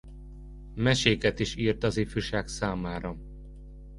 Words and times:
Meséket 0.75 1.39
is 1.39 1.55
írt 1.55 1.83
az 1.83 1.97
ifjúság 1.97 2.47
számára. 2.47 3.17